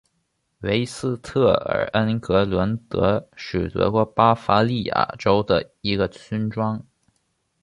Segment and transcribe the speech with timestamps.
[0.61, 6.83] 韦斯特尔恩格伦德是德国巴伐利亚州的一个村庄。